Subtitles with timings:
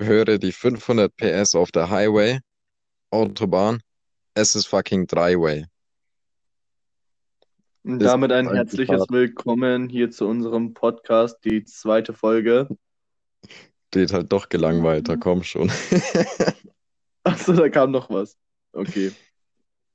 [0.00, 2.40] höre die 500 PS auf der Highway,
[3.10, 3.82] Autobahn.
[4.34, 5.66] Es ist fucking Driveway.
[7.82, 9.06] Und damit ein herzliches.
[9.10, 12.68] Willkommen hier zu unserem Podcast, die zweite Folge.
[13.90, 15.70] Geht halt doch gelangweilter, komm schon.
[17.24, 18.36] Achso, da kam noch was.
[18.72, 19.12] Okay.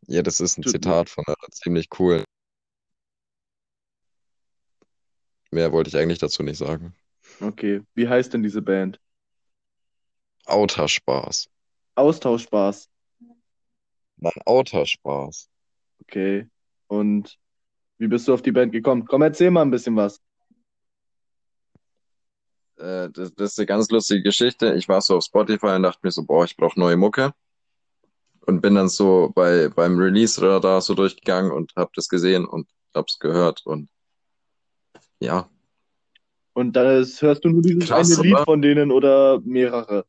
[0.08, 2.24] Ja, das ist ein Tut Zitat von einer ziemlich cool.
[5.52, 6.94] Mehr wollte ich eigentlich dazu nicht sagen.
[7.40, 7.82] Okay.
[7.94, 9.00] Wie heißt denn diese Band?
[10.46, 11.50] Autospaß.
[11.96, 12.90] Austauschspaß.
[14.18, 15.50] Nein, Autospaß.
[16.02, 16.48] Okay.
[16.88, 17.38] Und
[17.98, 19.06] wie bist du auf die Band gekommen?
[19.06, 20.22] Komm, erzähl mal ein bisschen was.
[22.78, 24.74] Äh, das, das ist eine ganz lustige Geschichte.
[24.76, 27.34] Ich war so auf Spotify und dachte mir so, boah, ich brauche neue Mucke.
[28.46, 33.18] Und bin dann so bei, beim Release-Radar so durchgegangen und hab das gesehen und hab's
[33.20, 33.66] gehört.
[33.66, 33.90] Und
[35.20, 35.50] ja,
[36.54, 38.44] Und dann hörst du nur dieses Krass, eine Lied oder?
[38.46, 40.06] von denen oder mehrere?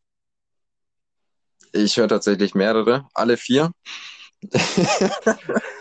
[1.72, 3.72] Ich höre tatsächlich mehrere, alle vier.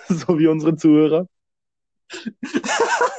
[0.07, 1.27] So wie unsere Zuhörer.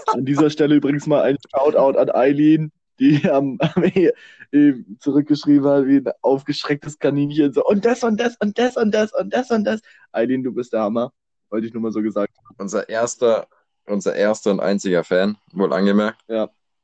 [0.06, 4.12] An dieser Stelle übrigens mal ein Shoutout an Eileen, die am, am eh,
[4.52, 7.52] eh zurückgeschrieben hat, wie ein aufgeschrecktes Kaninchen.
[7.52, 9.80] So, und das und das und das und das und das und das.
[10.12, 11.12] Eileen, du bist der Hammer.
[11.50, 12.56] Wollte ich nur mal so gesagt haben.
[12.58, 13.48] Unser erster,
[13.86, 16.22] unser erster und einziger Fan, wohl angemerkt.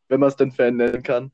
[0.08, 1.32] Wenn man es denn Fan nennen kann.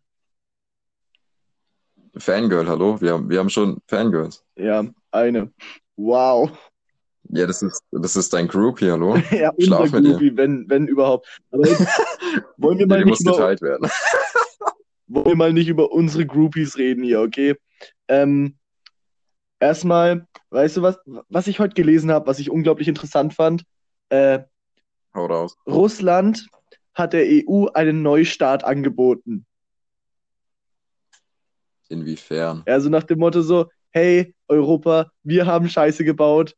[2.19, 3.01] Fangirl, hallo?
[3.01, 4.45] Wir haben, wir haben schon Fangirls.
[4.57, 5.53] Ja, eine.
[5.97, 6.51] Wow.
[7.31, 9.17] Ja, das ist, das ist dein Group hier, hallo?
[9.31, 10.11] Ja, Schlaf mit dir.
[10.13, 11.41] Groupie, wenn, wenn überhaupt.
[11.51, 11.81] Aber jetzt
[12.57, 13.91] wollen wir Ja, mal die nicht muss über, geteilt werden.
[15.09, 17.55] wollen wir mal nicht über unsere Groupies reden hier, okay?
[18.09, 18.57] Ähm,
[19.61, 23.65] erstmal, weißt du was, was ich heute gelesen habe, was ich unglaublich interessant fand?
[24.09, 24.41] Äh,
[25.15, 25.57] Hau raus.
[25.67, 26.47] Russland
[26.95, 29.47] hat der EU einen Neustart angeboten.
[31.89, 32.63] Inwiefern?
[32.67, 36.55] Also nach dem Motto so, hey, Europa, wir haben Scheiße gebaut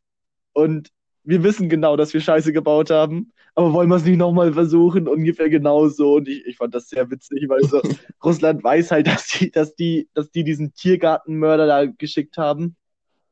[0.53, 0.91] und
[1.23, 5.09] wir wissen genau, dass wir Scheiße gebaut haben, aber wollen wir es nicht nochmal versuchen?
[5.09, 6.15] Ungefähr genauso.
[6.15, 7.81] Und ich, ich fand das sehr witzig, weil so
[8.25, 12.77] Russland weiß halt, dass die, dass die, dass die diesen Tiergartenmörder da geschickt haben.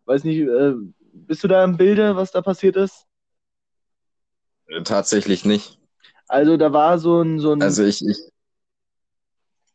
[0.05, 0.75] Weiß nicht, äh,
[1.13, 3.07] bist du da im Bilde, was da passiert ist?
[4.67, 5.79] Äh, Tatsächlich nicht.
[6.27, 8.19] Also da war so ein, so ein, Also ich, ich,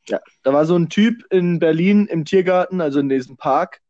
[0.08, 3.82] Ja, da war so ein Typ in Berlin im Tiergarten, also in diesem Park,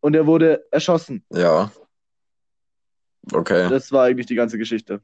[0.00, 1.24] und er wurde erschossen.
[1.30, 1.70] ja.
[3.32, 3.68] Okay.
[3.68, 5.02] Das war eigentlich die ganze Geschichte.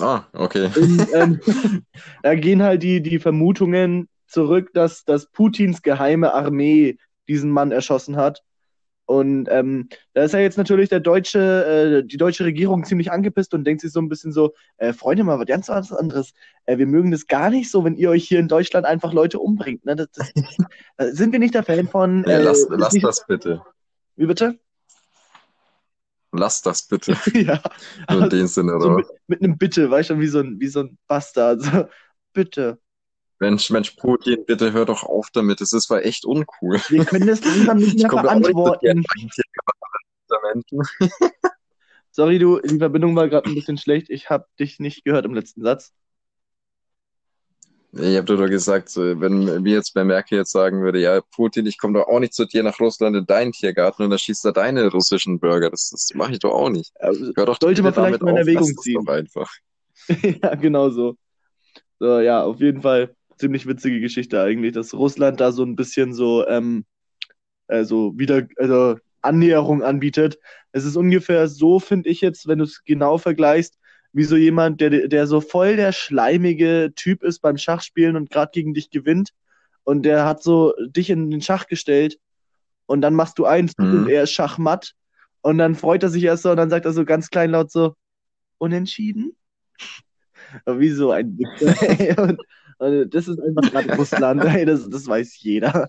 [0.00, 0.70] Ah, okay.
[0.74, 1.40] Und, ähm,
[2.22, 8.16] da gehen halt die, die Vermutungen zurück, dass, dass Putins geheime Armee diesen Mann erschossen
[8.16, 8.42] hat.
[9.08, 13.54] Und ähm, da ist ja jetzt natürlich der deutsche, äh, die deutsche Regierung ziemlich angepisst
[13.54, 16.34] und denkt sich so ein bisschen so, äh, Freunde, mal was ganz was anderes.
[16.66, 19.38] Äh, wir mögen das gar nicht so, wenn ihr euch hier in Deutschland einfach Leute
[19.38, 19.86] umbringt.
[19.86, 19.96] Ne?
[19.96, 20.30] Das, das,
[20.98, 22.22] äh, sind wir nicht der Fan von.
[22.24, 23.62] Ja, äh, lass, lass nicht, das bitte.
[24.16, 24.58] Wie bitte?
[26.32, 27.16] Lass das bitte.
[27.32, 27.62] ja.
[28.10, 28.96] Nur in dem Sinne, So oder?
[28.96, 31.62] mit, mit einem Bitte, weißt du, wie so ein, wie so ein Bastard.
[31.62, 31.88] So,
[32.34, 32.78] bitte.
[33.40, 35.60] Mensch, Mensch, Putin, bitte hör doch auf damit.
[35.60, 36.80] Das ist zwar echt uncool.
[36.88, 38.96] Wir können das langsam nicht Ich mehr.
[40.54, 40.82] Menschen.
[42.10, 44.10] Sorry, du, die Verbindung war gerade ein bisschen schlecht.
[44.10, 45.92] Ich habe dich nicht gehört im letzten Satz.
[47.92, 51.78] Ich habe doch gesagt, wenn mir jetzt bei Merkel jetzt sagen würde, ja, Putin, ich
[51.78, 54.52] komme doch auch nicht zu dir nach Russland in deinen Tiergarten und dann schießt er
[54.52, 55.70] deine russischen Bürger.
[55.70, 56.92] Das, das mache ich doch auch nicht.
[57.00, 58.36] Also, Hör doch Sollte man vielleicht mal in.
[58.36, 59.08] Erwägung ziehen.
[59.08, 59.50] einfach.
[60.42, 61.16] ja, genau so.
[61.98, 66.12] So, ja, auf jeden Fall ziemlich witzige Geschichte eigentlich, dass Russland da so ein bisschen
[66.12, 66.84] so, ähm,
[67.66, 70.38] also wieder, also Annäherung anbietet.
[70.72, 73.78] Es ist ungefähr so, finde ich jetzt, wenn du es genau vergleichst,
[74.12, 78.50] wie so jemand, der, der so voll der schleimige Typ ist beim Schachspielen und gerade
[78.52, 79.30] gegen dich gewinnt
[79.84, 82.18] und der hat so dich in den Schach gestellt
[82.86, 83.92] und dann machst du eins Mhm.
[83.92, 84.94] und er ist Schachmatt
[85.42, 87.94] und dann freut er sich erst so und dann sagt er so ganz kleinlaut so,
[88.58, 89.36] unentschieden?
[90.66, 91.38] Wie so ein
[92.16, 92.40] und
[92.78, 95.88] das ist einfach gerade Russland, das, das weiß jeder.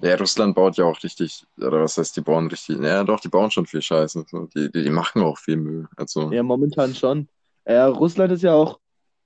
[0.00, 3.28] Ja, Russland baut ja auch richtig, oder was heißt, die bauen richtig, ja doch, die
[3.28, 4.24] bauen schon viel Scheiße.
[4.54, 5.86] Die, die, die machen auch viel Müll.
[5.96, 7.28] Also, Ja, momentan schon.
[7.66, 8.80] Ja, Russland ist ja auch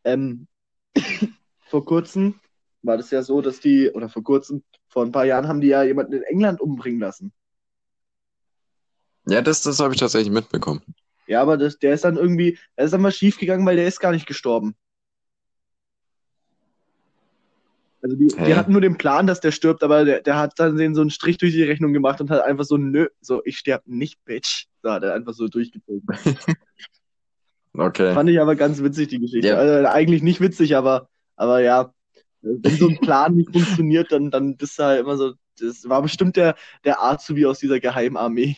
[0.04, 0.46] ähm,
[1.66, 2.40] vor kurzem
[2.82, 5.68] war das ja so, dass die, oder vor kurzem, vor ein paar Jahren haben die
[5.68, 7.32] ja jemanden in England umbringen lassen.
[9.26, 10.82] ja, das, das habe ich tatsächlich mitbekommen.
[11.26, 13.88] Ja, aber das, der ist dann irgendwie, er ist dann mal schief gegangen, weil der
[13.88, 14.76] ist gar nicht gestorben.
[18.06, 20.76] Also die, die hatten nur den Plan, dass der stirbt, aber der, der hat dann
[20.76, 23.58] den so einen Strich durch die Rechnung gemacht und hat einfach so, nö, so, ich
[23.58, 24.66] sterb nicht, Bitch.
[24.82, 26.06] So hat er einfach so durchgezogen.
[27.78, 28.14] Okay.
[28.14, 29.48] Fand ich aber ganz witzig, die Geschichte.
[29.48, 29.56] Ja.
[29.56, 31.92] Also eigentlich nicht witzig, aber, aber ja,
[32.40, 36.00] wenn so ein Plan nicht funktioniert, dann, dann bist du halt immer so, das war
[36.00, 36.54] bestimmt der,
[36.86, 38.56] der Azubi aus dieser Geheimarmee.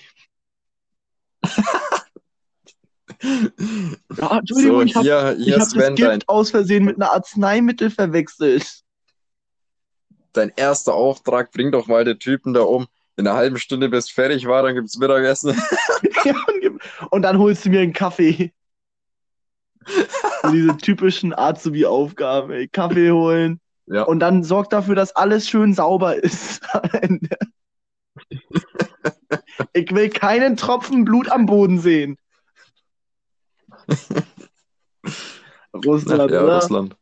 [3.20, 8.84] Ja, Entschuldigung, So, ich habe hab das dein, Gift aus Versehen mit einer Arzneimittel verwechselt.
[10.32, 12.86] Dein erster Auftrag, bring doch mal den Typen da um.
[13.16, 15.60] In einer halben Stunde bis fertig war, dann gibt's Mittagessen.
[17.10, 18.52] Und, dann holst du mir einen Kaffee.
[20.52, 22.68] Diese typischen Azubi-Aufgaben, ey.
[22.68, 23.60] Kaffee holen.
[23.86, 24.02] Ja.
[24.02, 26.60] Und dann sorg dafür, dass alles schön sauber ist.
[29.72, 32.16] Ich will keinen Tropfen Blut am Boden sehen.
[35.84, 36.40] Russland, ja?
[36.42, 36.96] Russland.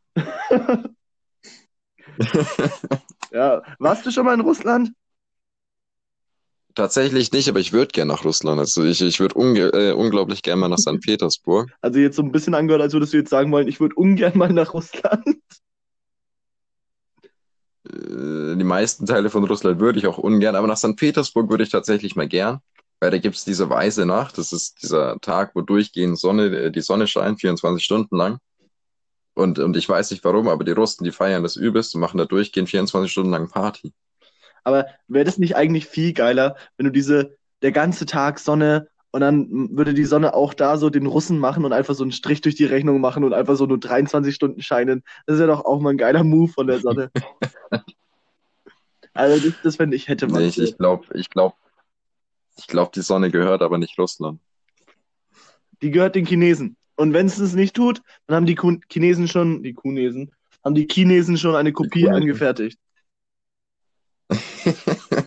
[3.37, 3.63] Ja.
[3.79, 4.93] Warst du schon mal in Russland?
[6.75, 8.59] Tatsächlich nicht, aber ich würde gerne nach Russland.
[8.59, 11.01] Also ich, ich würde unge äh, unglaublich gerne mal nach St.
[11.03, 11.71] Petersburg.
[11.83, 14.39] Also jetzt so ein bisschen angehört, als würdest du jetzt sagen wollen, ich würde ungern
[14.39, 15.25] mal nach Russland.
[17.89, 20.97] Äh, die meisten Teile von Russland würde ich auch ungern, aber nach St.
[20.97, 22.59] Petersburg würde ich tatsächlich mal gern,
[22.99, 24.39] weil da gibt's diese weiße Nacht.
[24.39, 28.39] Das ist dieser Tag, wo durchgehend Sonne, äh, die Sonne scheint, 24 Stunden lang.
[29.37, 32.17] Und, und ich weiß nicht warum, aber die Russen, die feiern das übelst und machen
[32.17, 33.93] da durchgehend 24 Stunden lang Party.
[34.65, 39.21] Aber wäre das nicht eigentlich viel geiler, wenn du diese, der ganze Tag Sonne und
[39.21, 42.41] dann würde die Sonne auch da so den Russen machen und einfach so einen Strich
[42.41, 45.03] durch die Rechnung machen und einfach so nur 23 Stunden scheinen.
[45.27, 47.11] Das wäre doch auch mal ein geiler Move von der Sonne.
[49.19, 50.43] Also das, das fände ich, hätte man.
[50.43, 51.57] Nee, ich, ich glaube, ich glaube,
[52.59, 54.41] ich glaube, die Sonne gehört aber nicht Russland.
[55.81, 56.77] Die gehört den Chinesen.
[56.97, 60.33] Und wenn es es nicht tut, dann haben die Kun- Chinesen schon, die Chinesen,
[60.65, 62.79] haben die Chinesen schon eine Kopie angefertigt.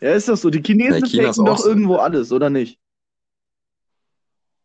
[0.00, 0.50] Ja, ist doch so.
[0.50, 1.68] Die Chinesen Ja, China doch so.
[1.68, 2.78] irgendwo alles, oder nicht?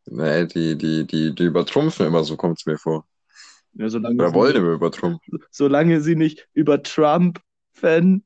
[0.05, 3.05] Nee, die, die, die, die übertrumpfen immer, so kommt's mir vor.
[3.73, 5.39] Ja, solange, Oder wollen immer übertrumpfen.
[5.49, 8.23] solange sie nicht über Trump-Fan.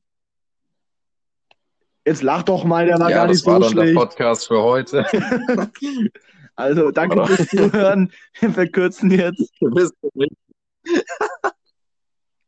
[2.06, 3.98] Jetzt lach doch mal, der war Ja, gar das nicht war so dann der schlecht.
[3.98, 5.06] Podcast für heute.
[6.56, 7.28] Also, danke Oder?
[7.28, 8.12] fürs Zuhören.
[8.40, 9.54] Wir verkürzen jetzt.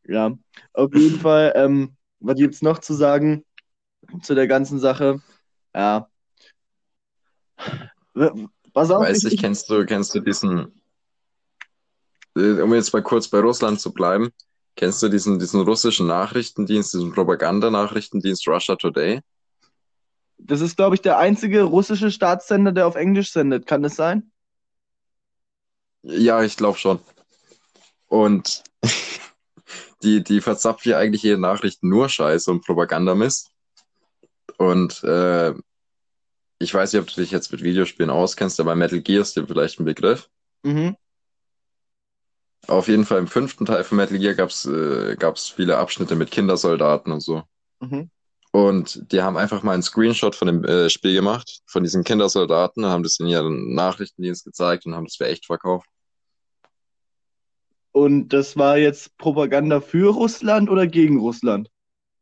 [0.09, 0.31] Ja,
[0.71, 1.51] auf jeden Fall.
[1.55, 3.43] Ähm, was gibt's noch zu sagen
[4.21, 5.21] zu der ganzen Sache?
[5.75, 6.09] Ja.
[8.73, 10.81] Pass auf, Weiß ich, ich, kennst du, kennst du diesen,
[12.37, 14.29] äh, um jetzt mal kurz bei Russland zu bleiben,
[14.75, 19.21] kennst du diesen, diesen russischen Nachrichtendienst, diesen Propagandanachrichtendienst Russia Today?
[20.37, 23.65] Das ist, glaube ich, der einzige russische Staatssender, der auf Englisch sendet.
[23.65, 24.31] Kann das sein?
[26.03, 26.99] Ja, ich glaube schon.
[28.07, 28.63] Und
[30.03, 33.51] die, die verzapft hier eigentlich jede Nachricht nur Scheiße und Propagandamist.
[34.57, 35.53] Und äh,
[36.59, 39.45] ich weiß nicht, ob du dich jetzt mit Videospielen auskennst, aber Metal Gear ist dir
[39.45, 40.29] vielleicht ein Begriff.
[40.63, 40.95] Mhm.
[42.67, 46.31] Auf jeden Fall im fünften Teil von Metal Gear gab's äh, gab's viele Abschnitte mit
[46.31, 47.43] Kindersoldaten und so.
[47.79, 48.09] Mhm.
[48.57, 52.87] Und die haben einfach mal einen Screenshot von dem äh, Spiel gemacht, von diesen Kindersoldaten,
[52.87, 55.87] haben das in ihren Nachrichtendienst gezeigt und haben das für echt verkauft.
[57.91, 61.69] Und das war jetzt Propaganda für Russland oder gegen Russland?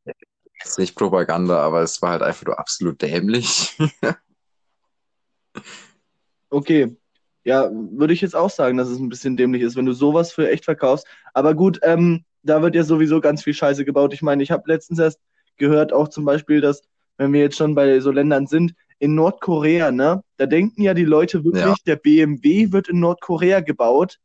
[0.04, 3.78] Das ist nicht Propaganda, aber es war halt einfach nur absolut dämlich.
[6.50, 6.96] Okay.
[7.44, 10.32] Ja, würde ich jetzt auch sagen, dass es ein bisschen dämlich ist, wenn du sowas
[10.32, 11.06] für echt verkaufst.
[11.34, 14.14] Aber gut, ähm, da wird ja sowieso ganz viel Scheiße gebaut.
[14.14, 15.20] Ich meine, ich habe letztens erst
[15.58, 16.82] gehört, auch zum Beispiel, dass,
[17.18, 21.04] wenn wir jetzt schon bei so Ländern sind, in Nordkorea, ne, da denken ja die
[21.06, 21.76] Leute wirklich, Ja.
[21.86, 24.20] der BMW wird in Nordkorea gebaut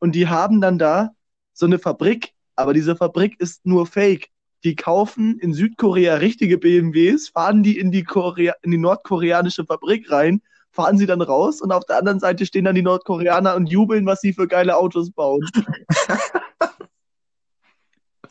[0.00, 1.10] und die haben dann da
[1.52, 4.28] so eine Fabrik, aber diese Fabrik ist nur Fake.
[4.64, 10.10] Die kaufen in Südkorea richtige BMWs, fahren die in die Korea, in die nordkoreanische Fabrik
[10.10, 13.68] rein, fahren sie dann raus und auf der anderen Seite stehen dann die Nordkoreaner und
[13.68, 15.46] jubeln, was sie für geile Autos bauen.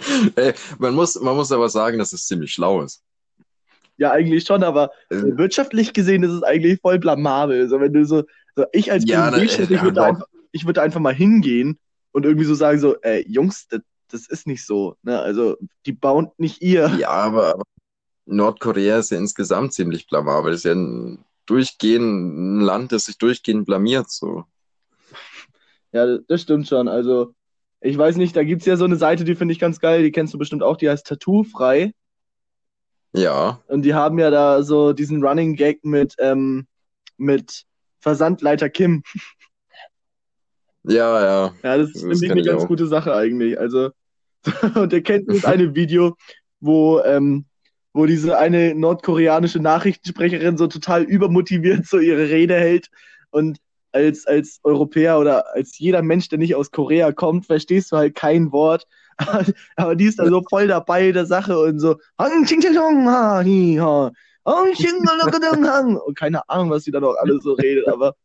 [0.35, 3.03] Ey, man muss, man muss aber sagen, dass es ziemlich schlau ist.
[3.97, 7.61] Ja, eigentlich schon, aber Also, wirtschaftlich gesehen ist es eigentlich voll blamabel.
[7.61, 8.23] Also wenn du so,
[8.55, 11.77] so ich als Ja, BMW-Chef, ne, ich würde ja, einfach, ich würde einfach mal hingehen
[12.11, 14.95] und irgendwie so sagen so, ey, Jungs, das, das ist nicht so.
[15.03, 15.19] Ne?
[15.19, 16.89] Also die bauen nicht ihr.
[16.99, 17.63] ja, aber, aber
[18.25, 20.53] Nordkorea ist ja insgesamt ziemlich blamabel.
[20.53, 24.45] Ist ja ein durchgehend ein Land, das sich durchgehend blamiert, so.
[25.91, 26.87] Ja, das stimmt schon.
[26.87, 27.35] Also
[27.81, 30.11] ich weiß nicht, da gibt's ja so eine Seite, die finde ich ganz geil, die
[30.11, 31.93] kennst du bestimmt auch, die heißt Tattoo-frei.
[33.13, 36.67] Ja, Und die haben ja da so diesen Running Gag mit, ähm,
[37.17, 37.65] mit
[37.99, 39.03] Versandleiter Kim.
[40.83, 41.53] ja, ja.
[41.63, 42.67] Ja, das Das finde ich eine ganz auch.
[42.67, 43.59] gute Sache eigentlich.
[43.59, 43.89] Also,
[44.75, 46.15] und ihr kennt das eine Video,
[46.59, 47.45] wo, ähm,
[47.93, 52.89] wo diese eine nordkoreanische Nachrichtensprecherin so total übermotiviert so ihre Rede hält
[53.31, 53.57] und
[53.91, 58.15] als, als Europäer oder als jeder Mensch, der nicht aus Korea kommt, verstehst du halt
[58.15, 58.87] kein Wort.
[59.75, 61.97] Aber, die ist da so voll dabei der Sache und so.
[65.99, 68.15] Und keine Ahnung, was sie da noch alle so redet, aber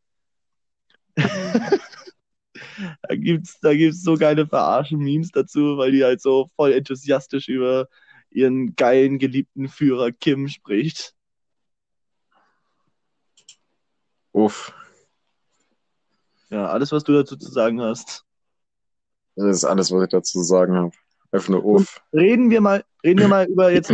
[1.16, 7.88] da gibt's, da gibt's so geile Verarschen-Memes dazu, weil die halt so voll enthusiastisch über
[8.30, 11.14] ihren geilen, geliebten Führer Kim spricht.
[14.32, 14.73] Uff.
[16.50, 18.25] Ja, alles, was du dazu zu sagen hast.
[19.35, 20.93] Das ist alles, was ich dazu zu sagen habe.
[21.49, 22.00] Nur uff.
[22.15, 23.93] Reden wir mal, reden wir mal über jetzt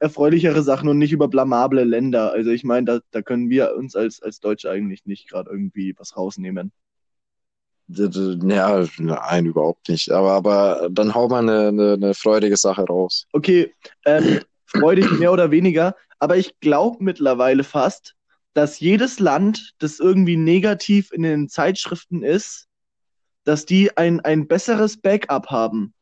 [0.00, 2.32] erfreulichere Sachen und nicht über blamable Länder.
[2.32, 5.94] Also ich meine, da, da können wir uns als, als Deutsche eigentlich nicht gerade irgendwie
[5.98, 6.72] was rausnehmen.
[7.86, 10.10] Ja, nein, überhaupt nicht.
[10.10, 13.26] Aber, aber dann hau mal eine, eine, eine freudige Sache raus.
[13.32, 13.72] Okay,
[14.04, 15.94] ähm, freudig mehr oder weniger.
[16.18, 18.14] Aber ich glaube mittlerweile fast,
[18.54, 22.68] dass jedes Land, das irgendwie negativ in den Zeitschriften ist,
[23.44, 25.94] dass die ein, ein besseres Backup haben.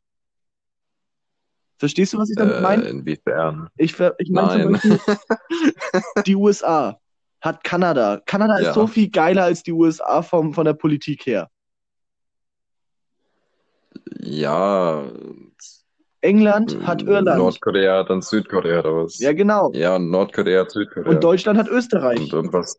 [1.79, 2.89] Verstehst du, was ich damit Äh, meine?
[2.89, 3.69] inwiefern?
[3.79, 4.73] Ich, ich meine zum Nein.
[4.73, 5.01] Beispiel,
[6.27, 7.01] die USA
[7.41, 8.21] hat Kanada.
[8.27, 8.75] Kanada ist Ja.
[8.75, 11.49] so viel geiler als die USA vom, von der Politik her.
[14.21, 15.05] Ja,
[16.23, 17.39] England hat Irland.
[17.39, 19.19] Nordkorea hat dann Südkorea oder was?
[19.19, 19.71] Ja, genau.
[19.73, 21.11] Ja, Nordkorea hat Südkorea.
[21.11, 22.21] Und Deutschland hat Österreich.
[22.21, 22.77] Und, und was?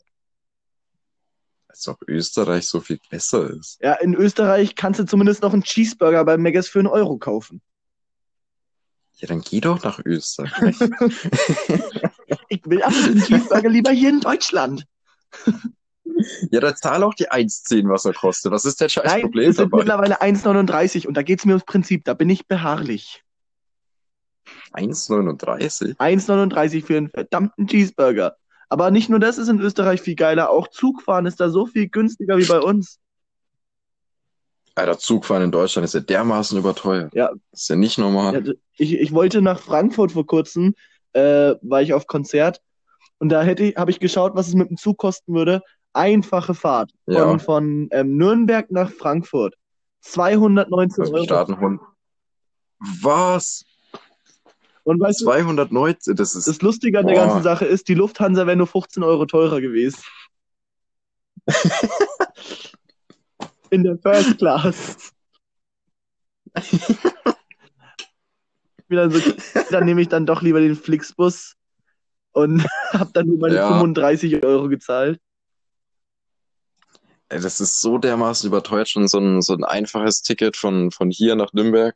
[1.68, 3.80] Als ob Österreich so viel besser ist.
[3.82, 7.62] Ja, in Österreich kannst du zumindest noch einen Cheeseburger beim Megas für einen Euro kaufen.
[9.16, 10.76] Ja, dann geh doch nach Österreich.
[12.48, 14.86] Ich will aber den Cheeseburger lieber hier in Deutschland.
[16.52, 18.52] ja, dann zahl auch die 1,10, was er kostet.
[18.52, 19.78] Was ist der scheiß Nein, Problem es sind dabei?
[19.84, 23.24] mittlerweile 1,39 und da geht's mir ums Prinzip, da bin ich beharrlich.
[24.74, 25.98] 1,39?
[25.98, 28.36] 1,39 für einen verdammten Cheeseburger.
[28.70, 31.90] Aber nicht nur das ist in Österreich viel geiler, auch Zugfahren ist da so viel
[31.90, 33.00] günstiger wie bei uns.
[34.76, 37.14] Alter, Zugfahren in Deutschland ist ja dermaßen überteuert.
[37.14, 37.32] Ja.
[37.52, 38.34] Das ist ja nicht normal.
[38.34, 40.74] Ja, d- ich, ich wollte nach Frankfurt vor kurzem,
[41.14, 42.62] äh, war ich auf Konzert
[43.20, 45.62] und da hätte ich, habe ich geschaut, was es mit dem Zug kosten würde.
[45.94, 47.38] Einfache Fahrt von, Ja.
[47.40, 49.56] von ähm, Nürnberg nach Frankfurt.
[50.00, 51.80] 219 Also wir Euro.
[52.80, 53.66] Was?
[54.84, 56.16] Und weißt du, 219?
[56.16, 56.48] Das ist.
[56.48, 57.26] das Lustige an der Boah.
[57.26, 60.02] ganzen Sache ist, die Lufthansa wäre nur 15 Euro teurer gewesen.
[63.70, 65.14] In der First Class.
[68.88, 69.22] Wieder so,
[69.70, 71.56] dann nehme ich dann doch lieber den Flixbus
[72.34, 73.68] und habe dann nur meine Ja.
[73.70, 75.20] 35 Euro gezahlt.
[77.30, 81.10] Ey, das ist so dermaßen überteuert, schon so ein, so ein einfaches Ticket von, von
[81.10, 81.96] hier nach Nürnberg.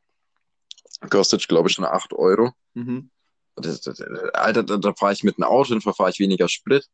[1.09, 2.51] Kostet, glaube ich, schon 8 Euro.
[2.73, 3.09] Mhm.
[3.55, 4.01] Das, das,
[4.33, 6.87] Alter, da, da fahre ich mit einem Auto hin, fahre ich weniger Sprit.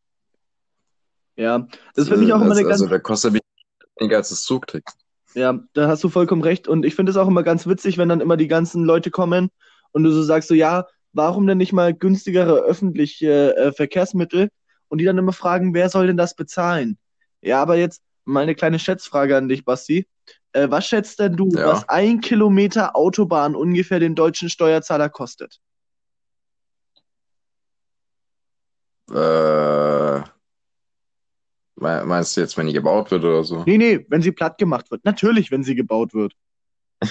[1.35, 3.41] Ja, das finde ich auch immer also, eine ganz, also, da kostet mich
[3.97, 4.93] weniger als das Zugticket.
[5.33, 6.67] ja, da hast du vollkommen recht.
[6.67, 9.49] Und ich finde es auch immer ganz witzig, wenn dann immer die ganzen Leute kommen
[9.91, 14.49] und du so sagst so, ja, warum denn nicht mal günstigere öffentliche äh, Verkehrsmittel?
[14.87, 16.97] Und die dann immer fragen, wer soll denn das bezahlen?
[17.41, 20.07] Ja, aber jetzt mal eine kleine Schätzfrage an dich, Basti.
[20.53, 21.65] Äh, was schätzt denn du, Ja.
[21.67, 25.59] was ein Kilometer Autobahn ungefähr den deutschen Steuerzahler kostet?
[29.09, 30.21] Äh,
[31.75, 33.63] me- meinst du jetzt, wenn die gebaut wird oder so?
[33.65, 35.03] Nee, nee, wenn sie platt gemacht wird.
[35.05, 36.33] Natürlich, wenn sie gebaut wird.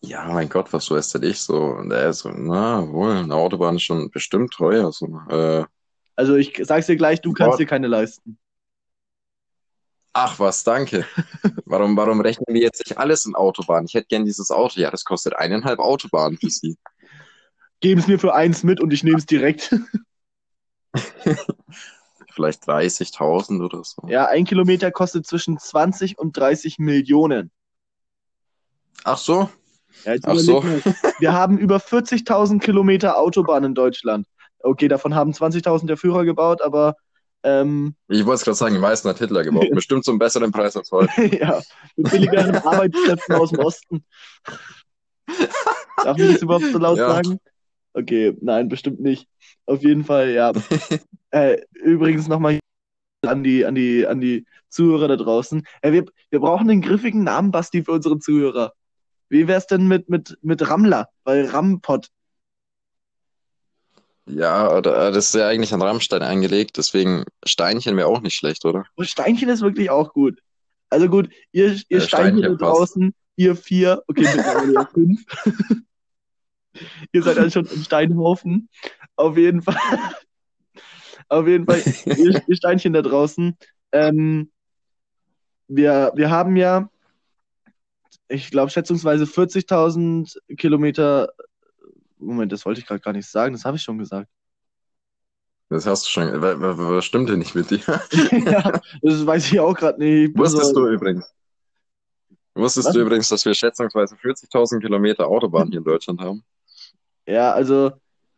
[0.00, 1.56] Ja, mein Gott, was weiß denn ich so?
[1.60, 4.92] Und er ist so, na wohl, eine Autobahn ist schon bestimmt teuer.
[4.92, 5.64] So, äh,
[6.14, 7.58] Also ich sag's dir gleich, du kannst Boah.
[7.58, 8.38] dir keine leisten.
[10.18, 11.06] Ach was, danke.
[11.64, 13.84] Warum, warum rechnen wir jetzt nicht alles in Autobahn?
[13.84, 14.80] Ich hätte gern dieses Auto.
[14.80, 16.76] Ja, das kostet eineinhalb Autobahnen für Sie.
[17.80, 19.74] Geben es mir für eins mit und ich nehme es direkt.
[22.34, 24.02] Vielleicht 30.000 oder so.
[24.08, 27.50] Ja, ein Kilometer kostet zwischen 20 und 30 Millionen.
[29.04, 29.48] Ach so?
[30.04, 30.60] Ja, Ach so.
[30.60, 30.82] mal.
[31.18, 34.26] Wir haben über 40.000 Kilometer Autobahn in Deutschland.
[34.60, 36.96] Okay, davon haben 20.000 der Führer gebaut, aber
[37.42, 39.68] ähm, Ich wollte es gerade sagen, die meisten hat Hitler gebaut.
[39.72, 41.10] Bestimmt zum besseren Preis als heute.
[41.36, 41.60] ja,
[41.96, 44.04] mit billigeren Arbeitskräften aus dem Osten.
[46.02, 47.08] Darf ich das überhaupt so laut Ja.
[47.14, 47.38] sagen?
[47.94, 49.26] Okay, nein, bestimmt nicht.
[49.66, 50.52] Auf jeden Fall, ja.
[51.30, 52.58] äh, übrigens nochmal
[53.26, 55.62] an die, an die, an die Zuhörer da draußen.
[55.82, 58.72] Äh, wir, wir brauchen einen griffigen Namen, Basti, für unsere Zuhörer.
[59.28, 61.08] Wie wär's denn mit, mit, mit Rammler?
[61.24, 62.08] Weil Rampot.
[64.28, 68.64] Ja, oder, das ist ja eigentlich an Rammstein eingelegt, deswegen Steinchen wäre auch nicht schlecht,
[68.64, 68.84] oder?
[68.94, 70.40] Und Steinchen ist wirklich auch gut.
[70.90, 72.78] Also gut, ihr, ihr Ja, Steinchen da Steinchen passt.
[72.80, 75.24] draußen, ihr vier, okay, mittlerweile ja fünf.
[77.12, 78.68] ihr seid dann schon im Steinhaufen.
[79.16, 79.76] Auf jeden Fall.
[81.30, 83.56] Auf jeden Fall, ihr, ihr Steinchen da draußen.
[83.92, 84.50] Ähm,
[85.68, 86.88] wir, wir haben ja,
[88.28, 91.30] ich glaube, schätzungsweise 40.000 Kilometer.
[92.20, 94.28] Moment, das wollte ich gerade gar nicht sagen, das habe ich schon gesagt.
[95.70, 96.42] Das hast du schon.
[96.42, 97.80] wa- wa- Was stimmt denn nicht mit dir?
[98.46, 98.62] ja,
[99.02, 100.36] das weiß ich auch gerade nicht.
[100.36, 101.34] Wusstest Also, du übrigens?
[102.54, 102.94] Wusstest Was?
[102.94, 106.44] du übrigens, dass wir schätzungsweise 40.000 Kilometer Autobahn hier in Deutschland haben?
[107.26, 107.92] Ja, also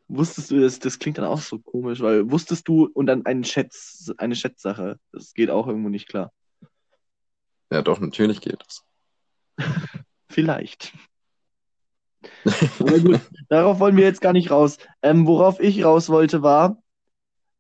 [0.08, 3.44] wusstest du, das, das klingt dann auch so komisch, weil wusstest du und dann ein
[3.44, 4.98] Schätz, eine Schätzsache.
[5.12, 6.32] Das geht auch irgendwo nicht klar.
[7.72, 8.84] Ja, doch, natürlich geht das.
[10.30, 10.92] Vielleicht.
[12.78, 14.78] Aber gut, darauf wollen wir jetzt gar nicht raus.
[15.02, 16.82] Ähm, worauf ich raus wollte, war,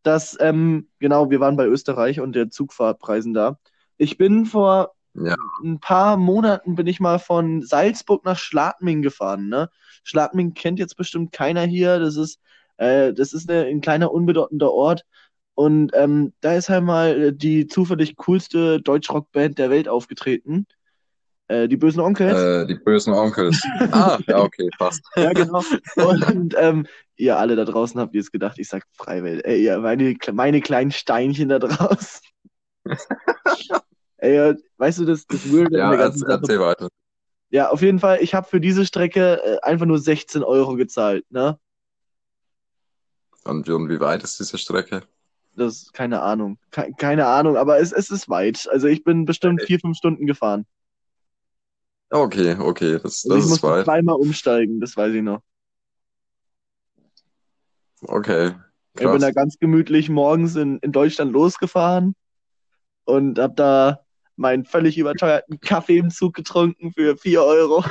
[0.02, 3.58] dass, ähm, genau, wir waren bei Österreich und der Zugfahrtpreisen da.
[3.98, 5.36] Ich bin vor Ja.
[5.64, 9.70] ein paar Monaten bin ich mal von Salzburg nach Schladming gefahren, ne?
[10.04, 11.98] Schladming kennt jetzt bestimmt keiner hier.
[11.98, 12.40] Das ist,
[12.78, 15.04] äh, das ist eine, ein kleiner, unbedeutender Ort.
[15.54, 20.66] Und ähm, da ist halt mal äh, die zufällig coolste Deutschrockband der Welt aufgetreten.
[21.50, 22.38] Äh, die Bösen Onkels.
[22.38, 23.60] Äh, die bösen Onkels.
[23.92, 25.02] Ah, ja, okay, passt.
[25.16, 25.64] Ja, genau.
[25.96, 29.44] Und ähm, ihr alle da draußen habt jetzt gedacht, ich sag Freiwelt.
[29.44, 32.20] Ey, ihr, meine, meine kleinen Steinchen da draußen.
[34.18, 36.88] Ey, äh, weißt du, das, das Weirde Ja, an der ganzen Sache erzähl weiter.
[37.50, 41.24] Ja, auf jeden Fall, ich habe für diese Strecke äh, einfach nur 16 Euro gezahlt,
[41.30, 41.58] ne?
[43.42, 45.02] Und, wie- und wie weit ist diese Strecke?
[45.56, 46.58] Das, keine Ahnung.
[46.70, 48.68] Ke keine Ahnung, aber es, es ist weit.
[48.70, 50.64] Also ich bin bestimmt vier, fünf Stunden gefahren.
[52.10, 53.84] Okay, okay, das, Also das ich ist musste weit.
[53.84, 55.40] zweimal umsteigen, das weiß ich noch.
[58.02, 58.54] Okay,
[58.94, 59.34] Ich bin da krass.
[59.34, 62.14] ganz gemütlich morgens in, in Deutschland losgefahren
[63.04, 64.00] und hab da
[64.36, 67.84] meinen völlig überteuerten Kaffee im Zug getrunken für 4 Euro.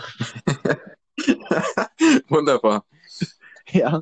[2.27, 2.85] Wunderbar.
[3.71, 4.01] Ja,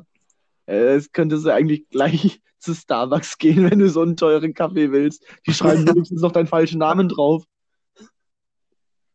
[0.66, 4.90] äh, es könntest du eigentlich gleich zu Starbucks gehen, wenn du so einen teuren Kaffee
[4.92, 5.24] willst.
[5.46, 7.44] Die schreiben wenigstens noch deinen falschen Namen drauf.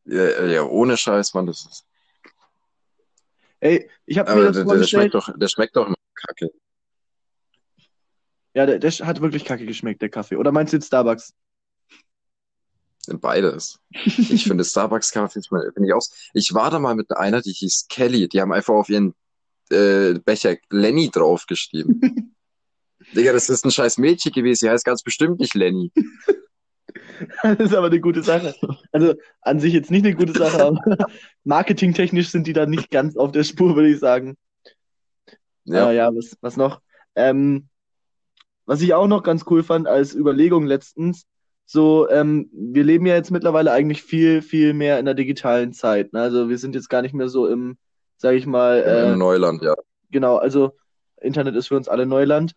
[0.06, 1.86] Ja, ja, ohne Scheiß, Mann, das ist.
[3.60, 6.52] Ey, ich habe mir das der, der schmeckt doch, der schmeckt doch immer kacke.
[8.54, 10.36] Ja, der, der hat wirklich kacke geschmeckt, der Kaffee.
[10.36, 11.34] Oder meinst du jetzt Starbucks?
[13.08, 13.80] Beides.
[13.90, 16.06] Ich finde Starbucks-Kaffee finde ich auch.
[16.34, 18.28] Ich war da mal mit einer, die hieß Kelly.
[18.28, 19.14] Die haben einfach auf ihren
[19.70, 22.36] äh, Becher Lenny draufgeschrieben.
[23.16, 24.66] Digga, das ist ein scheiß Mädchen gewesen.
[24.66, 25.92] Die heißt ganz bestimmt nicht Lenny.
[27.44, 28.54] Das ist aber eine gute Sache.
[28.92, 30.80] Also an sich jetzt nicht eine gute Sache, aber
[31.44, 34.36] marketingtechnisch sind die da nicht ganz auf der Spur, würde ich sagen.
[35.66, 35.90] Ja.
[35.90, 36.82] Äh, ja, was, was noch?
[37.16, 37.68] Ähm,
[38.66, 41.26] was ich auch noch ganz cool fand als Überlegung letztens,
[41.66, 46.14] so, ähm, wir leben ja jetzt mittlerweile eigentlich viel, viel mehr in der digitalen Zeit.
[46.14, 46.22] Ne?
[46.22, 47.78] Also wir sind jetzt gar nicht mehr so im,
[48.18, 49.74] sag ich mal, Im äh, Neuland, ja.
[50.12, 50.74] genau, also
[51.22, 52.54] Internet ist für uns alle Neuland.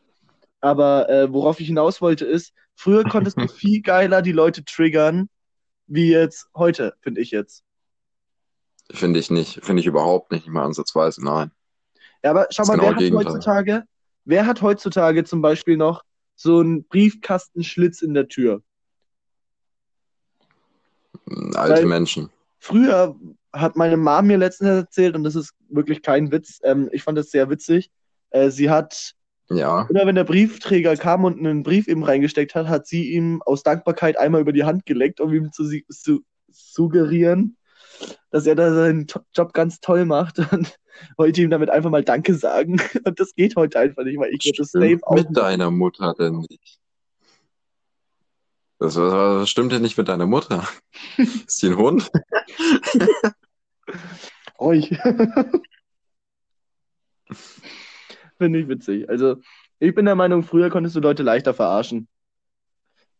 [0.60, 5.28] Aber äh, worauf ich hinaus wollte ist, früher konntest du viel geiler die Leute triggern,
[5.86, 7.62] wie jetzt heute, finde ich jetzt.
[8.92, 9.64] Finde ich nicht.
[9.64, 11.24] Finde ich überhaupt nicht, nicht mal ansatzweise.
[11.24, 11.50] Nein.
[12.22, 13.26] Ja, aber schau mal, genaue wer hat Gegenteil.
[13.26, 13.82] heutzutage,
[14.24, 16.02] wer hat heutzutage zum Beispiel noch
[16.34, 18.62] so einen Briefkastenschlitz in der Tür?
[21.54, 22.30] Alte Weil- Menschen.
[22.58, 23.16] Früher
[23.52, 27.16] hat meine Mom mir letztens erzählt, und das ist wirklich kein Witz, ähm, ich fand
[27.16, 27.90] das sehr witzig.
[28.30, 29.14] Äh, sie hat,
[29.48, 29.86] Ja.
[29.88, 33.62] immer wenn der Briefträger kam und einen Brief eben reingesteckt hat, hat sie ihm aus
[33.62, 37.56] Dankbarkeit einmal über die Hand geleckt, um ihm zu, zu suggerieren,
[38.30, 40.78] dass er da seinen Job ganz toll macht und
[41.16, 42.80] wollte ihm damit einfach mal Danke sagen.
[43.04, 46.14] Und das geht heute einfach nicht, weil ich hätte das safe auch mit deiner Mutter
[46.18, 46.80] denn nicht?
[48.78, 50.66] Das, was, was stimmt denn nicht mit deiner Mutter?
[51.16, 52.10] Ist die ein Hund?
[54.58, 54.90] euch.
[58.38, 59.08] Finde ich witzig.
[59.08, 59.36] Also,
[59.78, 62.08] ich bin der Meinung, früher konntest du Leute leichter verarschen.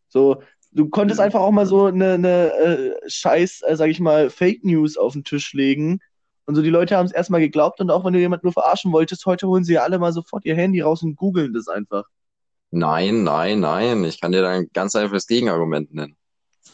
[0.09, 4.29] So, du konntest einfach auch mal so eine, eine äh, scheiß, äh, sag ich mal,
[4.29, 5.99] Fake News auf den Tisch legen.
[6.45, 8.93] Und so, die Leute haben es erstmal geglaubt und auch wenn du jemanden nur verarschen
[8.93, 12.05] wolltest, heute holen sie ja alle mal sofort ihr Handy raus und googeln das einfach.
[12.71, 14.03] Nein, nein, nein.
[14.05, 16.15] Ich kann dir da ein ganz einfaches Gegenargument nennen.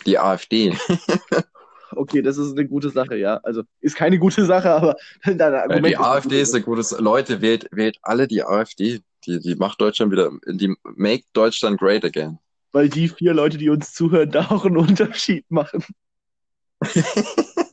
[0.06, 0.77] Die AfD.
[1.97, 3.38] Okay, das ist eine gute Sache, ja.
[3.43, 6.91] Also, ist keine gute Sache, aber Weil Argumente die AfD ist ein gutes.
[6.99, 9.01] Leute, wählt, wählt alle die AfD.
[9.25, 10.32] Die, die macht Deutschland wieder.
[10.47, 12.39] Die make Deutschland great again.
[12.71, 15.84] Weil die vier Leute, die uns zuhören, da auch einen Unterschied machen.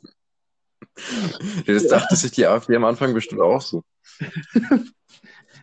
[1.66, 3.82] Das dachte sich die AfD am Anfang bestimmt auch so.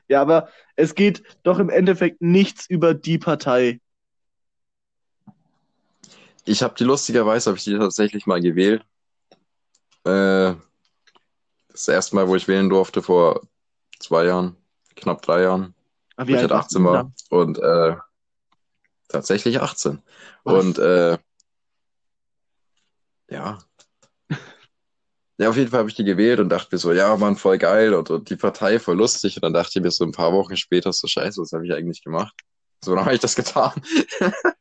[0.10, 3.82] Ja, aber es geht doch im Endeffekt nichts über die Partei.
[6.48, 8.86] Ich habe die lustigerweise, habe ich die tatsächlich mal gewählt.
[10.06, 10.54] Äh,
[11.70, 13.42] das erste Mal, wo ich wählen durfte, vor
[14.00, 14.56] zwei Jahren,
[14.96, 15.76] knapp drei Jahren,
[16.16, 17.12] Ah, wo ich halt 18 war.
[17.30, 17.98] Und äh,
[19.10, 20.02] tatsächlich 18.
[20.46, 20.66] Was?
[20.66, 21.18] Und äh,
[23.30, 23.60] Ja.
[25.40, 27.60] Ja, auf jeden Fall habe ich die gewählt und dachte mir so, ja, Mann, voll
[27.60, 29.36] geil und, und die Partei voll lustig.
[29.36, 31.72] Und dann dachte ich mir so ein paar Wochen später so, scheiße, was habe ich
[31.74, 32.34] eigentlich gemacht?
[32.84, 33.80] So, dann habe ich das getan.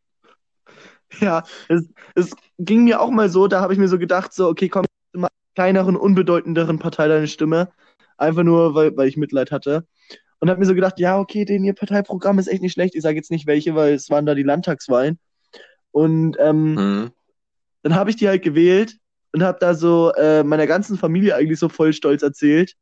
[1.20, 4.48] Ja, es, es ging mir auch mal so, da habe ich mir so gedacht, so,
[4.48, 7.72] okay, komm, mal kleineren, unbedeutenderen Partei deine Stimme.
[8.18, 9.86] Einfach nur, weil, weil ich Mitleid hatte.
[10.40, 12.94] Und habe mir so gedacht, ja, okay, den ihr Parteiprogramm ist echt nicht schlecht.
[12.94, 15.18] Ich sage jetzt nicht welche, weil es waren da die Landtagswahlen.
[15.92, 17.12] Und ähm, Mhm.
[17.82, 18.98] dann habe ich die halt gewählt
[19.32, 22.74] und habe da so äh, meiner ganzen Familie eigentlich so voll stolz erzählt.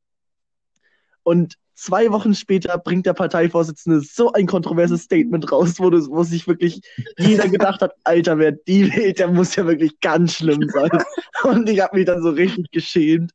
[1.23, 6.23] Und zwei Wochen später bringt der Parteivorsitzende so ein kontroverses Statement raus, wo, du, wo
[6.23, 6.81] sich wirklich
[7.19, 10.91] jeder gedacht hat, Alter, wer die wählt, der muss ja wirklich ganz schlimm sein.
[11.45, 13.33] Und ich habe mich dann so richtig geschämt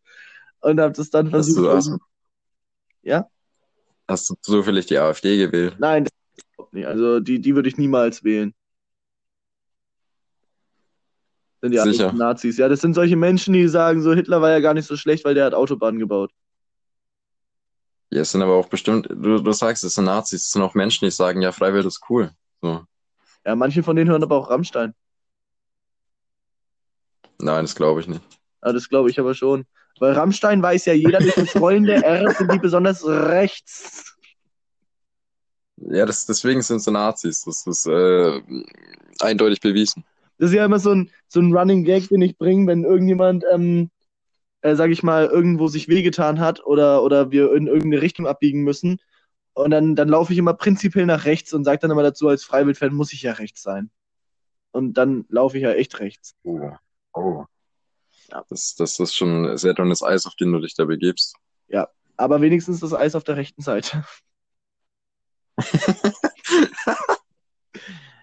[0.62, 1.66] und habe das dann Hast versucht.
[1.66, 1.92] du, hast,
[3.02, 3.28] ja?
[4.08, 5.76] hast du zufällig die AfD gewählt?
[5.80, 6.14] Nein, das
[6.54, 6.86] überhaupt nicht.
[6.86, 8.54] Also die, die würde ich niemals wählen.
[11.62, 12.14] Sind ja Sicher.
[12.14, 12.58] Nazis.
[12.58, 15.26] Ja, das sind solche Menschen, die sagen, so Hitler war ja gar nicht so schlecht,
[15.26, 16.32] weil der hat Autobahnen gebaut.
[18.12, 20.74] Ja, es sind aber auch bestimmt, du, du sagst, es sind Nazis, es sind auch
[20.74, 22.32] Menschen, die sagen, ja, Freiwild ist cool.
[22.62, 22.84] So.
[23.46, 24.94] Ja, manche von denen hören aber auch Rammstein.
[27.40, 28.22] Nein, das glaube ich nicht.
[28.64, 29.66] Ja, das glaube ich aber schon.
[30.00, 34.16] Weil Rammstein weiß ja jeder, durch das rollende R sind die besonders rechts.
[35.78, 37.44] Ja, das, deswegen sind sie Nazis.
[37.44, 38.42] Das ist äh,
[39.20, 40.04] eindeutig bewiesen.
[40.38, 43.44] Das ist ja immer so ein, so ein Running Gag, den ich bringe, wenn irgendjemand,
[43.52, 43.90] ähm,
[44.62, 48.64] äh, sag ich mal, irgendwo sich wehgetan hat oder, oder wir in irgendeine Richtung abbiegen
[48.64, 49.00] müssen.
[49.54, 52.44] Und dann, dann laufe ich immer prinzipiell nach rechts und sage dann immer dazu, als
[52.44, 53.90] Freiwild-Fan muss ich ja rechts sein.
[54.72, 56.36] Und dann laufe ich ja echt rechts.
[56.44, 56.72] Oh.
[57.14, 57.46] Oh.
[58.30, 58.46] Ja.
[58.50, 61.36] Das, das ist schon sehr dünnes Eis, auf den du dich da begibst.
[62.20, 64.04] Aber wenigstens das Eis auf der rechten Seite.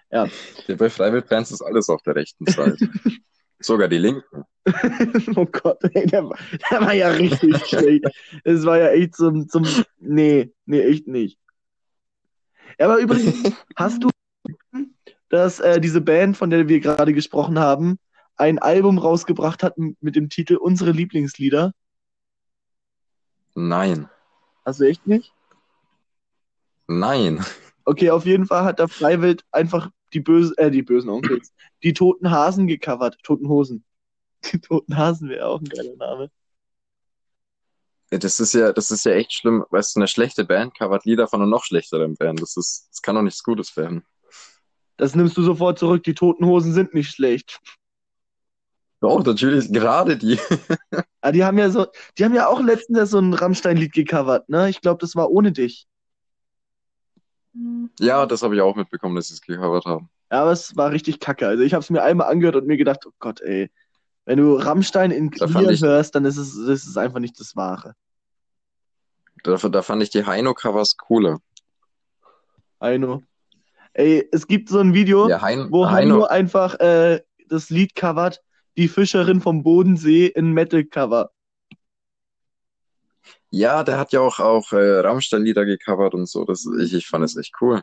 [0.09, 0.25] Ja,
[0.69, 2.77] bei Freiwild-Fans ist alles auf der rechten Seite.
[3.59, 4.43] Sogar die Linken.
[5.35, 6.37] oh Gott, ey, der, war-
[6.71, 8.05] der war ja richtig schlecht.
[8.43, 9.65] Es war ja echt zum, zum.
[9.99, 11.39] Nee, nee, echt nicht.
[12.77, 14.09] Aber übrigens, hast du,
[15.29, 17.97] dass äh, diese Band, von der wir gerade gesprochen haben,
[18.35, 21.73] ein Album rausgebracht hat mit dem Titel Unsere Lieblingslieder?
[23.55, 24.09] Nein.
[24.63, 25.33] Hast du echt nicht?
[26.87, 27.43] Nein.
[27.87, 31.93] Okay, auf jeden Fall hat der Freiwild einfach die böse, äh, die bösen Onkels, die
[31.93, 33.17] toten Hasen gecovert.
[33.23, 33.85] Toten Hosen.
[34.51, 36.29] Die toten Hasen wäre auch ein geiler Name.
[38.09, 39.63] Das ist ja, das ist ja echt schlimm.
[39.69, 42.41] Weißt du, eine schlechte Band covert Lieder von einer noch schlechteren Band.
[42.41, 44.03] Das ist, das kann doch nichts Gutes werden.
[44.97, 46.03] Das nimmst du sofort zurück.
[46.03, 47.61] Die toten Hosen sind nicht schlecht.
[48.99, 50.37] Doch, natürlich, gerade die.
[51.21, 54.69] Ah, die haben ja so, die haben ja auch letztens so ein Rammstein-Lied gecovert, ne?
[54.69, 55.87] Ich glaube, das war ohne dich.
[57.99, 60.09] Ja, das habe ich auch mitbekommen, dass sie es gecovert haben.
[60.31, 61.47] Ja, aber es war richtig kacke.
[61.47, 63.71] Also ich habe es mir einmal angehört und mir gedacht, oh Gott, ey,
[64.25, 67.93] wenn du Rammstein in Clear ich- hörst, dann ist es, ist einfach nicht das Wahre.
[69.43, 71.39] Da, da fand ich die Heino-Covers cooler.
[72.81, 73.23] Heino.
[73.93, 77.95] Ey, es gibt so ein Video, Ja, Hein, wo Heino, Heino einfach äh, das Lied
[77.95, 78.41] covert,
[78.75, 81.31] die Fischerin vom Bodensee in Metal-Cover.
[83.49, 86.45] Ja, der hat ja auch, auch äh, Rammstein-Lieder gecovert und so.
[86.45, 87.81] Das, ich, ich fand es echt cool.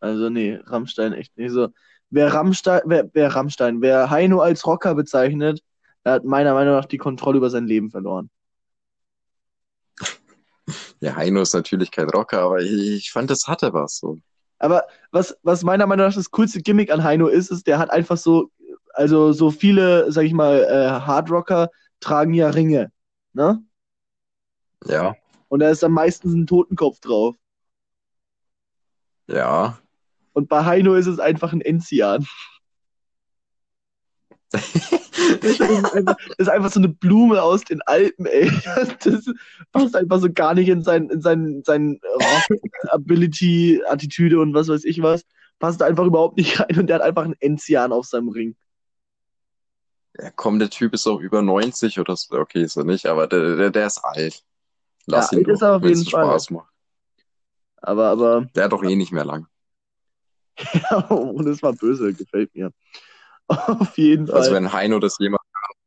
[0.00, 1.68] Also nee, Rammstein echt nicht so.
[2.10, 5.60] Wer Rammstein, wer, wer Rammstein, wer Heino als Rocker bezeichnet,
[6.04, 8.30] der hat meiner Meinung nach die Kontrolle über sein Leben verloren.
[11.00, 13.98] Ja, Heino ist natürlich kein Rocker, aber ich, ich fand, das hatte was.
[13.98, 14.18] So.
[14.58, 17.90] Aber was, was meiner Meinung nach das coolste Gimmick an Heino ist, ist, der hat
[17.90, 18.50] einfach so,
[18.92, 21.70] also so viele, sag ich mal, äh, Hardrocker
[22.00, 22.92] tragen ja Ringe,
[23.32, 23.62] ne?
[24.86, 25.14] Ja,
[25.48, 27.36] Und da ist am meisten ein Totenkopf drauf.
[29.26, 29.78] ja.
[30.32, 32.26] Und bei Heino ist es einfach ein Enzian.
[35.42, 38.50] Das ist einfach, das ist einfach so eine Blume aus den Alpen, ey.
[39.04, 39.26] Das
[39.72, 44.84] passt einfach so gar nicht in sein, in sein, sein Rock-Ability, Attitüde und was weiß
[44.84, 45.24] ich was.
[45.58, 48.56] Passt einfach überhaupt nicht rein und der hat einfach einen Enzian auf seinem Ring.
[50.18, 52.38] Ja, komm, der Typ ist auch über 90 oder so.
[52.38, 54.44] Okay, ist er nicht, aber der, der, der ist alt.
[55.08, 56.24] Lass Ja, ihn ist doch, jeden Fall.
[56.26, 56.72] Spaß macht.
[57.78, 59.46] Aber, aber, Der hat doch eh nicht mehr lang.
[61.08, 62.72] und das war böse, gefällt mir.
[63.48, 64.36] Auf jeden Fall.
[64.36, 65.40] Also wenn Heino das jemand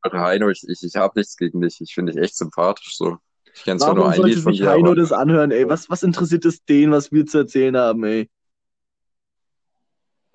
[0.03, 1.79] hört, Heino, ich, ich, ich habe nichts gegen dich.
[1.81, 3.17] Ich finde dich echt sympathisch so.
[3.53, 5.69] Ich kenne zwar nur ein Lied von dir, Heino aber das anhören, ey?
[5.69, 8.29] Was, was interessiert es den, was wir zu erzählen haben, ey?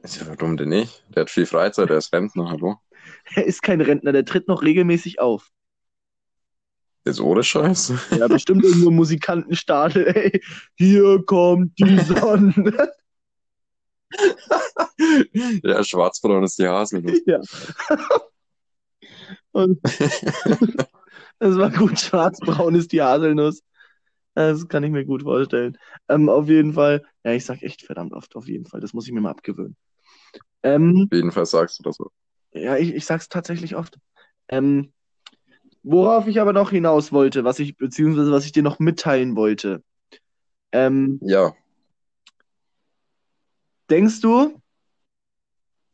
[0.05, 1.05] Ja, warum denn nicht?
[1.09, 2.77] Der hat viel Freizeit, der ist Rentner, hallo.
[3.35, 5.51] Er ist kein Rentner, der tritt noch regelmäßig auf.
[7.07, 7.93] Ist ohne Scheiß.
[8.11, 10.41] Ja, bestimmt irgendwo Musikantenstadel, ey.
[10.77, 12.91] Hier kommt die Sonne.
[15.63, 17.21] ja, schwarzbraun ist die Haselnuss.
[17.27, 17.41] ja.
[19.53, 19.81] Und
[21.39, 23.63] das war gut schwarzbraun ist die Haselnuss.
[24.35, 25.79] Das kann ich mir gut vorstellen.
[26.09, 28.81] Ähm, auf jeden Fall, ja, ich sag echt verdammt oft, auf jeden Fall.
[28.81, 29.77] Das muss ich mir mal abgewöhnen.
[30.65, 32.11] Ähm, Auf jeden Fall sagst du das so.
[32.53, 33.97] ja, ich, ich sag's tatsächlich oft.
[34.49, 34.93] Ähm,
[35.87, 39.83] worauf ich aber noch hinaus wollte, was ich, beziehungsweise was ich dir noch mitteilen wollte.
[40.73, 41.55] Ähm, Ja,
[43.89, 44.61] denkst du,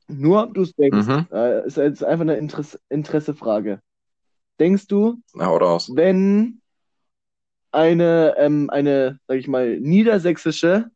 [0.08, 1.26] nur ob du es denkst, mhm.
[1.30, 3.80] äh, ist jetzt einfach eine Interesse, Interessefrage.
[4.58, 5.50] Denkst du, Na,
[5.94, 6.60] wenn
[7.70, 10.90] eine, ähm, eine, sag ich mal, niedersächsische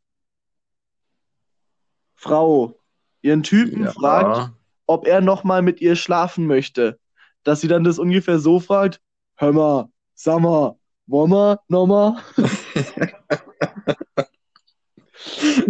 [2.15, 2.79] Frau
[3.21, 3.91] ihren Typen Ja.
[3.91, 4.51] fragt,
[4.85, 6.99] ob er nochmal mit ihr schlafen möchte,
[7.47, 8.99] dass sie dann das ungefähr so fragt,
[9.37, 12.17] hör mal, sag mal, wollen wir nochmal?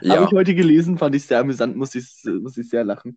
[0.00, 3.16] Habe Ja, ich heute gelesen, fand ich sehr amüsant, muss ich, muss ich sehr lachen.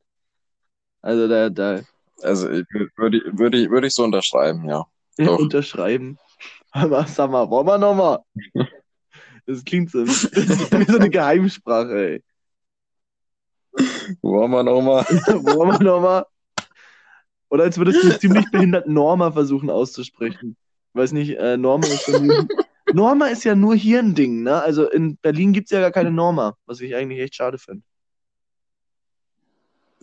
[1.02, 1.82] Also da, da
[2.22, 4.86] also ich wür- würde würde ich, würde ich so unterschreiben, ja.
[5.18, 5.40] Doch.
[5.40, 6.18] unterschreiben.
[6.74, 8.20] Hör mal, sag mal, wollen wir nochmal?
[9.46, 12.24] Das klingt so, das ist wie so eine Geheimsprache, ey.
[13.74, 15.04] Wir nochmal?
[15.10, 16.26] Wir nochmal?
[17.50, 20.56] Oder als würdest du ziemlich behinderten Norma versuchen auszusprechen.
[20.94, 22.48] Ich weiß nicht, äh, Norma ist ja nur,
[22.94, 24.62] Norma ist ja nur hier ein Ding, ne?
[24.62, 27.84] Also in Berlin gibt es ja gar keine Norma, was ich eigentlich echt schade finde.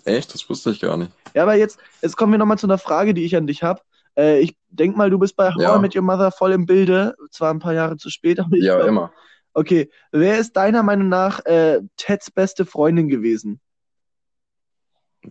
[0.04, 0.32] Echt?
[0.34, 1.12] Das wusste ich gar nicht.
[1.34, 3.80] Ja, aber jetzt, jetzt kommen wir nochmal zu einer Frage, die ich an dich habe.
[4.16, 5.76] Äh, ich denk mal, du bist bei How Ja.
[5.76, 8.64] I Met Your Mother voll im Bilde, zwar ein paar Jahre zu spät, aber ich
[8.64, 9.12] Ja, glaub- immer.
[9.52, 13.60] Okay, wer ist deiner Meinung nach äh, Teds beste Freundin gewesen?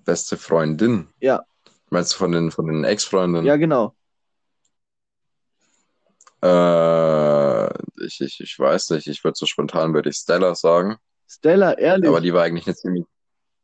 [0.03, 1.07] Beste Freundin.
[1.19, 1.43] Ja.
[1.89, 3.45] Meinst du von den, von den Ex-Freundinnen?
[3.45, 3.95] Ja, genau.
[6.41, 7.69] Äh,
[8.05, 9.07] ich, ich, ich weiß nicht.
[9.07, 10.97] Ich würde so spontan würde ich Stella sagen.
[11.27, 12.07] Stella, ehrlich.
[12.07, 13.05] Aber die war eigentlich eine ziemlich,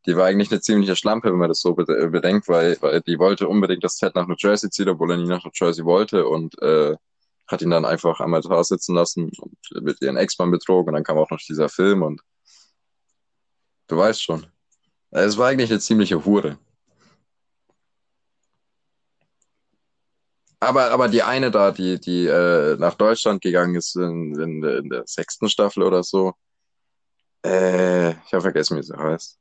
[0.05, 3.17] die war eigentlich eine ziemliche Schlampe, wenn man das so bede- bedenkt, weil, weil die
[3.19, 6.27] wollte unbedingt, dass Ted nach New Jersey zieht, obwohl er nie nach New Jersey wollte
[6.27, 6.95] und äh,
[7.47, 11.03] hat ihn dann einfach am Altar sitzen lassen und mit ihren Ex-Mann betrogen und dann
[11.03, 12.21] kam auch noch dieser Film und
[13.87, 14.45] du weißt schon.
[15.11, 16.59] Es war eigentlich eine ziemliche Hure.
[20.59, 24.77] Aber, aber die eine da, die, die äh, nach Deutschland gegangen ist in, in, der-
[24.79, 26.33] in der sechsten Staffel oder so,
[27.45, 29.39] äh, ich habe vergessen, wie sie heißt.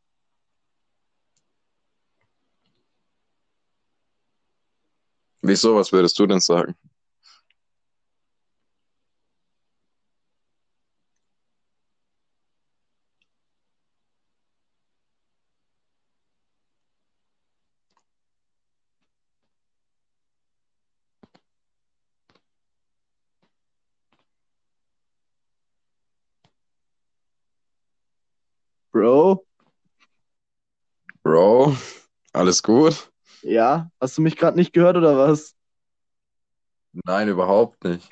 [5.43, 6.75] Wieso, was würdest du denn sagen?
[28.95, 29.45] Bro,
[31.25, 31.75] Bro,
[32.33, 33.11] alles gut?
[33.43, 35.57] ja, hast du mich gerade nicht gehört oder was?
[37.05, 38.09] Nein, überhaupt nicht.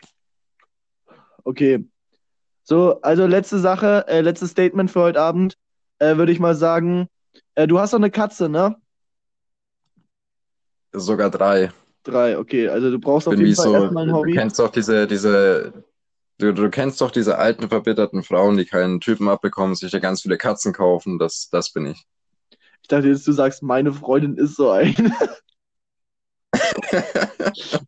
[1.44, 1.84] Okay.
[2.64, 5.56] So, also letzte Sache, äh, letztes Statement für heute Abend,
[6.00, 7.06] äh, würde ich mal sagen,
[7.54, 8.74] äh, du hast doch eine Katze, ne?
[10.92, 11.70] Sogar drei.
[12.02, 12.68] Drei, okay.
[12.68, 14.34] Also du brauchst auf jeden Fall so, erstmal ein du Hobby.
[14.34, 15.84] kennst doch diese, diese,
[16.42, 20.22] du, du kennst doch diese alten verbitterten Frauen, die keinen Typen abbekommen, sich ja ganz
[20.22, 21.18] viele Katzen kaufen.
[21.18, 22.04] Das, das bin ich.
[22.82, 24.94] Ich dachte jetzt, du sagst, meine Freundin ist so eine.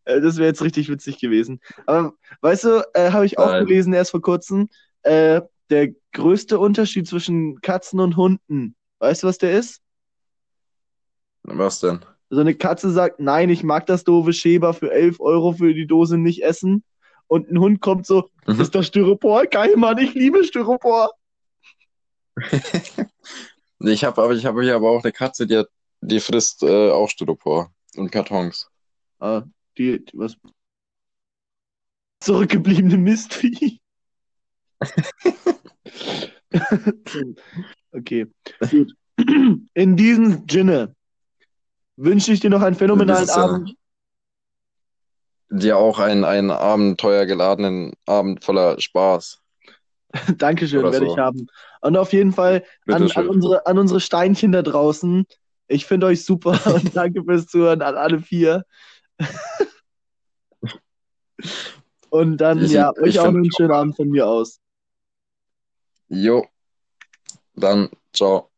[0.05, 1.61] Äh, Das wäre jetzt richtig witzig gewesen.
[1.87, 2.13] Aber
[2.43, 3.67] weißt du, äh, habe ich auch Nein.
[3.67, 4.69] gelesen erst vor kurzem,
[5.03, 5.41] äh,
[5.71, 8.77] der größte Unterschied zwischen Katzen und Hunden.
[8.99, 9.81] Weißt du, was der ist?
[11.45, 12.05] Was denn?
[12.29, 15.87] So eine Katze sagt, nein, ich mag das doofe Schäber für 11 Euro für die
[15.87, 16.85] Dose nicht essen.
[17.27, 18.61] Und ein Hund kommt so, Mhm.
[18.61, 19.47] ist das Styropor?
[19.47, 21.11] Geil, Mann, ich liebe Styropor.
[23.81, 25.69] Ich habe aber, ich habe hier aber auch eine Katze, die hat,
[26.01, 28.71] die frisst äh, auch Styropor und Kartons.
[29.19, 29.43] Ah,
[29.77, 30.37] die, die was?
[32.21, 33.79] Zurückgebliebene Mistvieh.
[37.93, 38.27] okay,
[38.71, 38.95] gut.
[39.75, 40.95] In diesem Sinne
[41.97, 43.31] wünsche ich dir noch einen phänomenalen.
[43.31, 43.75] Abend.
[45.57, 49.41] Dir auch einen, einen abenteuergeladenen Abend voller Spaß.
[50.37, 51.13] Dankeschön, Oder werde so.
[51.13, 51.47] ich haben.
[51.81, 55.27] Und auf jeden Fall an, an, unsere, an unsere Steinchen da draußen.
[55.69, 58.65] Ich finde euch super und danke fürs Zuhören an alle vier.
[62.11, 64.61] Und dann, Ich- ja, euch auch einen schönen Abend von mir aus.
[66.09, 66.47] Jo.
[67.57, 68.51] Dann, ciao.